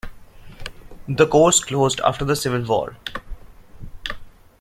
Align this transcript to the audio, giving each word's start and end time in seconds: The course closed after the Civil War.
The 1.07 1.27
course 1.27 1.63
closed 1.63 2.01
after 2.03 2.25
the 2.25 2.35
Civil 2.35 2.63
War. 2.65 2.97